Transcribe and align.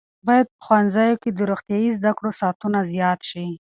باید 0.27 0.47
په 0.51 0.57
ښوونځیو 0.65 1.19
کې 1.21 1.29
د 1.33 1.39
روغتیايي 1.51 1.89
زده 1.99 2.11
کړو 2.17 2.31
ساعتونه 2.41 2.79
زیات 2.91 3.19
شي. 3.29 3.45